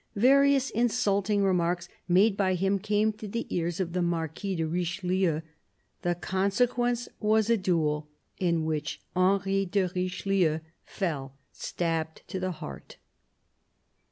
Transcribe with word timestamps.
Various 0.15 0.71
insulting 0.71 1.43
remarks 1.43 1.87
made 2.07 2.35
by 2.35 2.55
him 2.55 2.79
came 2.79 3.13
to 3.13 3.27
the 3.27 3.45
ears 3.55 3.79
of 3.79 3.93
the 3.93 4.01
Marquis 4.01 4.55
de 4.55 4.65
Richelieu; 4.65 5.41
the 6.01 6.15
consequence 6.15 7.07
was 7.19 7.51
a 7.51 7.55
duel, 7.57 8.07
in 8.39 8.65
which 8.65 8.99
Henry 9.15 9.63
de 9.67 9.87
Richelieu 9.95 10.61
fell, 10.83 11.35
stabbed 11.53 12.23
to 12.29 12.39
the 12.39 12.49
heart. 12.53 12.97